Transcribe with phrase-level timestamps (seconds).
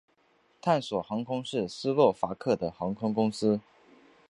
[0.59, 3.59] 探索航空是斯洛伐克的航空公司。